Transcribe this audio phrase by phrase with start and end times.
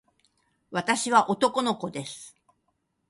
[0.71, 2.35] 私は男の子です。